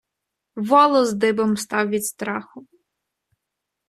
Волос 0.55 1.11
дибом 1.13 1.57
став 1.57 1.87
від 1.89 2.05
страху. 2.05 2.67